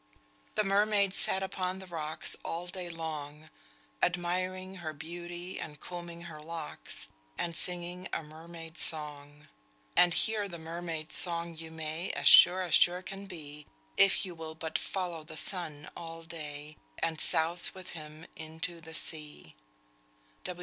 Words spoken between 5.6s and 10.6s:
combing her locks, And singing a mermaid song. "And hear the